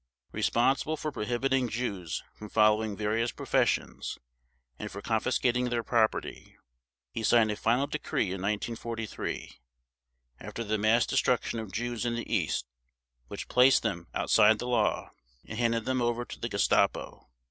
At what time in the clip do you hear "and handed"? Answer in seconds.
15.45-15.85